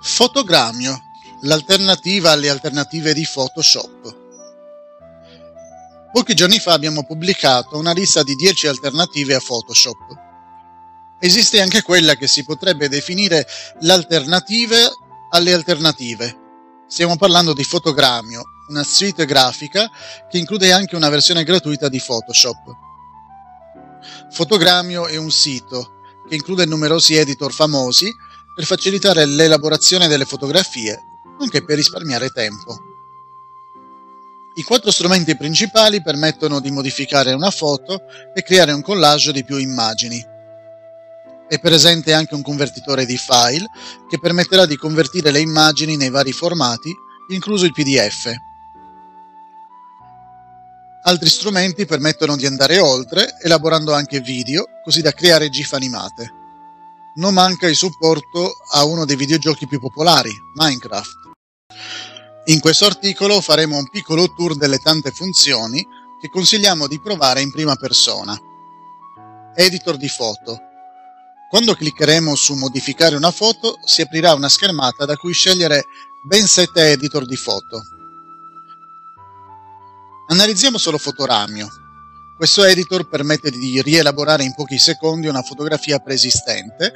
[0.00, 1.02] Fotogramio,
[1.42, 4.16] l'alternativa alle alternative di Photoshop.
[6.12, 9.96] Pochi giorni fa abbiamo pubblicato una lista di 10 alternative a Photoshop.
[11.18, 13.44] Esiste anche quella che si potrebbe definire
[13.80, 14.76] l'alternativa
[15.30, 16.46] alle alternative.
[16.86, 19.90] Stiamo parlando di Fotogramio, una suite grafica
[20.30, 22.76] che include anche una versione gratuita di Photoshop.
[24.30, 28.14] Fotogramio è un sito che include numerosi editor famosi
[28.58, 31.00] per facilitare l'elaborazione delle fotografie,
[31.38, 32.76] nonché per risparmiare tempo.
[34.54, 38.00] I quattro strumenti principali permettono di modificare una foto
[38.34, 40.20] e creare un collage di più immagini.
[41.46, 43.68] È presente anche un convertitore di file
[44.08, 46.92] che permetterà di convertire le immagini nei vari formati,
[47.28, 48.34] incluso il PDF.
[51.04, 56.37] Altri strumenti permettono di andare oltre, elaborando anche video, così da creare GIF animate
[57.18, 61.16] non manca il supporto a uno dei videogiochi più popolari, Minecraft.
[62.46, 65.86] In questo articolo faremo un piccolo tour delle tante funzioni
[66.20, 68.36] che consigliamo di provare in prima persona.
[69.54, 70.58] Editor di foto.
[71.50, 75.84] Quando cliccheremo su modificare una foto si aprirà una schermata da cui scegliere
[76.26, 77.82] ben 7 editor di foto.
[80.28, 81.68] Analizziamo solo Fotoramio,
[82.38, 86.92] questo editor permette di rielaborare in pochi secondi una fotografia preesistente,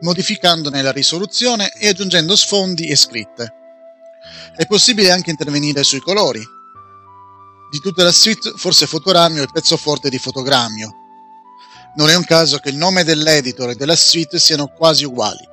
[0.00, 3.54] modificandone la risoluzione e aggiungendo sfondi e scritte.
[4.56, 6.42] È possibile anche intervenire sui colori.
[7.70, 10.90] Di tutta la suite, forse Fotoramio è il pezzo forte di Fotogramio.
[11.96, 15.46] Non è un caso che il nome dell'editor e della suite siano quasi uguali.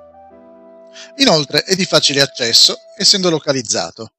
[1.18, 4.14] Inoltre è di facile accesso, essendo localizzato.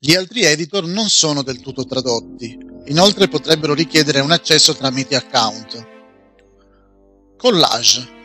[0.00, 2.56] Gli altri editor non sono del tutto tradotti,
[2.88, 5.86] inoltre potrebbero richiedere un accesso tramite account.
[7.36, 8.16] Collage.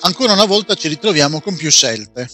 [0.00, 2.28] Ancora una volta ci ritroviamo con più scelte.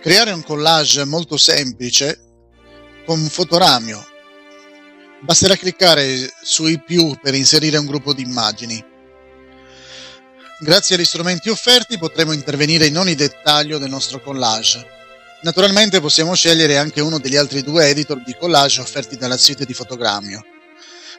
[0.00, 2.20] Creare un collage molto semplice
[3.04, 4.04] con Fotoramio.
[5.20, 8.84] Basterà cliccare sui più per inserire un gruppo di immagini.
[10.60, 14.95] Grazie agli strumenti offerti potremo intervenire in ogni dettaglio del nostro collage.
[15.46, 19.74] Naturalmente possiamo scegliere anche uno degli altri due editor di collage offerti dalla suite di
[19.74, 20.44] Fotogramio.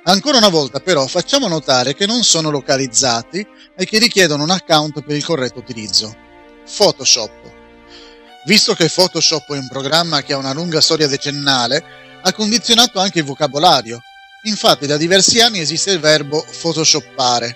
[0.03, 5.01] Ancora una volta però facciamo notare che non sono localizzati e che richiedono un account
[5.01, 6.13] per il corretto utilizzo.
[6.75, 7.31] Photoshop.
[8.45, 11.81] Visto che Photoshop è un programma che ha una lunga storia decennale,
[12.21, 14.01] ha condizionato anche il vocabolario.
[14.43, 17.55] Infatti da diversi anni esiste il verbo photoshoppare.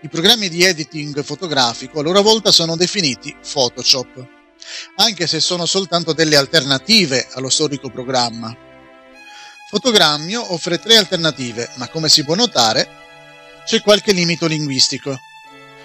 [0.00, 4.36] I programmi di editing fotografico a loro volta sono definiti Photoshop
[4.96, 8.56] anche se sono soltanto delle alternative allo storico programma.
[9.70, 12.88] Fotogrammio offre tre alternative, ma come si può notare
[13.66, 15.20] c'è qualche limite linguistico.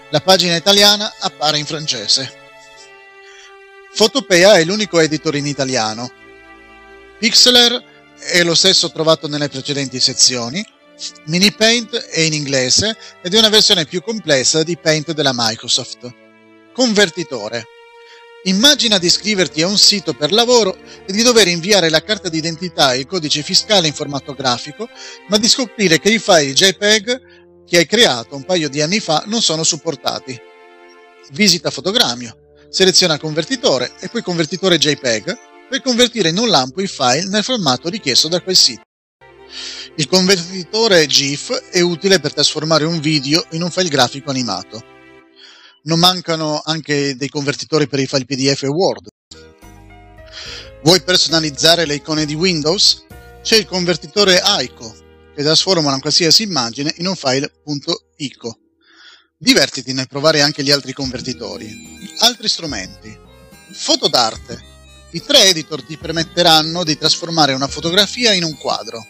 [0.09, 2.41] La pagina italiana appare in francese.
[3.93, 6.09] Photopea è l'unico editor in italiano.
[7.19, 7.83] Pixlr
[8.19, 10.65] è lo stesso trovato nelle precedenti sezioni.
[11.25, 16.09] MiniPaint è in inglese ed è una versione più complessa di Paint della Microsoft.
[16.71, 17.65] Convertitore
[18.45, 22.91] Immagina di iscriverti a un sito per lavoro e di dover inviare la carta d'identità
[22.91, 24.89] e il codice fiscale in formato grafico,
[25.29, 29.23] ma di scoprire che i file JPEG che hai creato un paio di anni fa
[29.27, 30.37] non sono supportati.
[31.31, 32.35] Visita Fotogramio,
[32.69, 35.37] seleziona convertitore e poi convertitore JPEG
[35.69, 38.81] per convertire in un lampo i file nel formato richiesto da quel sito.
[39.95, 44.91] Il convertitore GIF è utile per trasformare un video in un file grafico animato
[45.83, 49.07] non mancano anche dei convertitori per i file PDF e Word.
[50.83, 53.05] Vuoi personalizzare le icone di Windows?
[53.41, 54.95] C'è il convertitore AICO,
[55.35, 57.51] che trasforma una qualsiasi immagine in un file
[58.17, 58.59] .ico.
[59.37, 61.99] Divertiti nel provare anche gli altri convertitori.
[62.19, 63.17] Altri strumenti.
[63.71, 64.71] Foto d'arte.
[65.11, 69.05] I tre editor ti permetteranno di trasformare una fotografia in un quadro.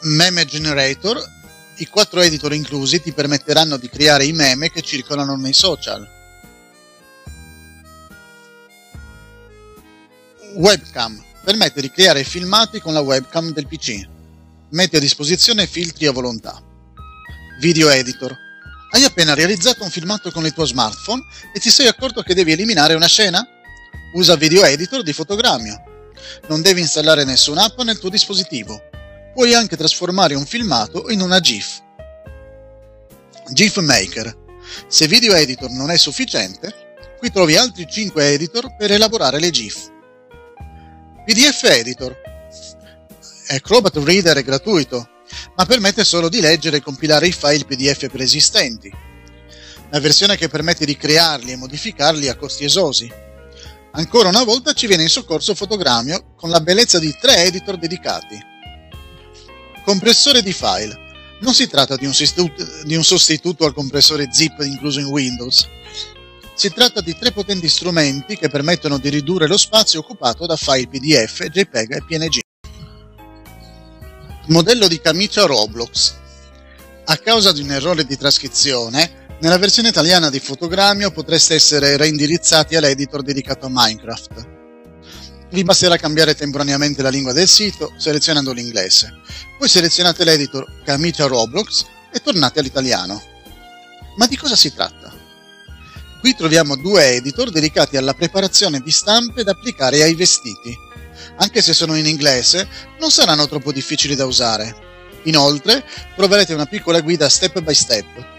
[0.00, 1.22] Meme Generator
[1.78, 6.06] i quattro editor inclusi ti permetteranno di creare i meme che circolano nei social.
[10.54, 14.06] Webcam permette di creare filmati con la webcam del PC.
[14.70, 16.60] Metti a disposizione filtri a volontà.
[17.60, 18.36] Video editor.
[18.90, 21.22] Hai appena realizzato un filmato con il tuo smartphone
[21.54, 23.46] e ti sei accorto che devi eliminare una scena?
[24.14, 25.82] Usa Video Editor di Fotogramio.
[26.48, 28.87] Non devi installare nessuna app nel tuo dispositivo
[29.38, 31.80] puoi anche trasformare un filmato in una GIF.
[33.52, 34.36] GIF Maker.
[34.88, 39.92] Se Video Editor non è sufficiente, qui trovi altri 5 editor per elaborare le GIF.
[41.24, 42.16] PDF Editor.
[43.50, 45.08] Acrobat Reader è gratuito,
[45.54, 48.92] ma permette solo di leggere e compilare i file PDF preesistenti.
[49.90, 53.08] La versione che permette di crearli e modificarli a costi esosi.
[53.92, 58.56] Ancora una volta ci viene in soccorso Fotogramio con la bellezza di tre editor dedicati.
[59.88, 60.94] Compressore di file.
[61.40, 62.12] Non si tratta di un,
[62.84, 65.66] di un sostituto al compressore zip incluso in Windows.
[66.54, 70.88] Si tratta di tre potenti strumenti che permettono di ridurre lo spazio occupato da file
[70.88, 72.38] PDF, JPEG e PNG.
[74.48, 76.14] Modello di camicia Roblox.
[77.06, 82.76] A causa di un errore di trascrizione, nella versione italiana di Fotogramio potreste essere reindirizzati
[82.76, 84.57] all'editor dedicato a Minecraft.
[85.50, 89.20] Vi basterà cambiare temporaneamente la lingua del sito selezionando l'inglese.
[89.58, 93.22] Poi selezionate l'editor Camicia Roblox e tornate all'italiano.
[94.16, 95.12] Ma di cosa si tratta?
[96.20, 100.76] Qui troviamo due editor dedicati alla preparazione di stampe da applicare ai vestiti.
[101.36, 102.68] Anche se sono in inglese,
[102.98, 104.86] non saranno troppo difficili da usare.
[105.24, 105.84] Inoltre,
[106.14, 108.36] troverete una piccola guida step by step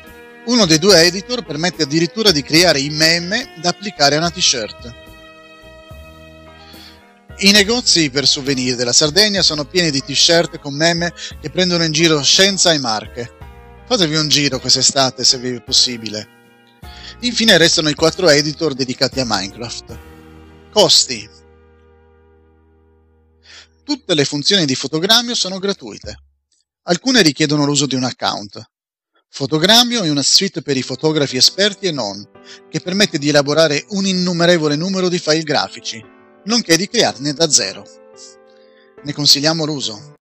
[0.50, 5.09] uno dei due editor permette addirittura di creare i meme da applicare a una t-shirt.
[7.42, 11.94] I negozi per souvenir della Sardegna sono pieni di t-shirt con meme che prendono in
[11.94, 13.32] giro scienza e marche.
[13.88, 16.28] Fatevi un giro quest'estate se vi è possibile.
[17.22, 20.00] Infine restano i quattro editor dedicati a Minecraft.
[20.70, 21.30] Costi.
[23.86, 26.18] Tutte le funzioni di fotogramio sono gratuite.
[26.90, 28.62] Alcune richiedono l'uso di un account.
[29.30, 32.22] Fotogramio è una suite per i fotografi esperti e non,
[32.70, 37.86] che permette di elaborare un innumerevole numero di file grafici, nonché di crearne da zero.
[39.04, 40.19] Ne consigliamo l'uso.